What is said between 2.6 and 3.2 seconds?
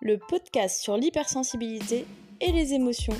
émotions.